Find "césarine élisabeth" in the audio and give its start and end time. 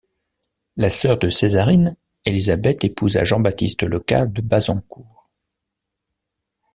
1.29-2.83